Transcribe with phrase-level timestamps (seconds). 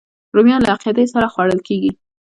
[0.35, 1.91] رومیان له عقیدې سره خوړل کېږي